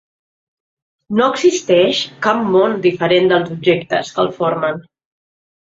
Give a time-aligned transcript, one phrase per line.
[1.19, 4.83] No existeix cap món diferent dels objectes que el formen.